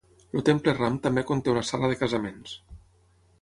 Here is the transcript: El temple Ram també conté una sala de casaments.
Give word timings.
El 0.37 0.43
temple 0.45 0.73
Ram 0.77 0.97
també 1.03 1.23
conté 1.33 1.53
una 1.53 1.63
sala 1.73 1.91
de 1.93 1.99
casaments. 2.01 2.57